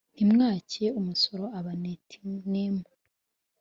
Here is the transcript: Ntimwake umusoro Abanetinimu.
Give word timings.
Ntimwake 0.13 0.83
umusoro 0.99 1.43
Abanetinimu. 1.59 2.83